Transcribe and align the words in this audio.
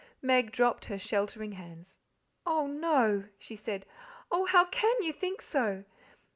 Meg 0.19 0.51
dropped 0.51 0.85
her 0.85 0.97
sheltering 0.97 1.51
hands. 1.51 1.99
"Oh, 2.43 2.65
no," 2.65 3.25
she 3.37 3.55
said, 3.55 3.85
"oh! 4.31 4.45
how 4.45 4.65
CAN 4.65 4.95
you 5.03 5.13
think 5.13 5.43
so? 5.43 5.83